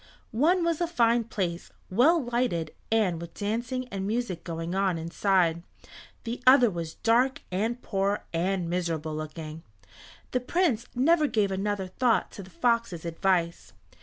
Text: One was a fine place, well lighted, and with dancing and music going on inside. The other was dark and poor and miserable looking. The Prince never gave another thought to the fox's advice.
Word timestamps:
One 0.31 0.63
was 0.63 0.81
a 0.81 0.87
fine 0.87 1.25
place, 1.25 1.69
well 1.91 2.19
lighted, 2.23 2.73
and 2.91 3.21
with 3.21 3.35
dancing 3.35 3.87
and 3.89 4.07
music 4.07 4.43
going 4.43 4.73
on 4.73 4.97
inside. 4.97 5.61
The 6.23 6.41
other 6.47 6.71
was 6.71 6.95
dark 6.95 7.43
and 7.51 7.79
poor 7.83 8.25
and 8.33 8.67
miserable 8.67 9.15
looking. 9.15 9.61
The 10.31 10.39
Prince 10.39 10.87
never 10.95 11.27
gave 11.27 11.51
another 11.51 11.85
thought 11.85 12.31
to 12.31 12.41
the 12.41 12.49
fox's 12.49 13.05
advice. 13.05 13.73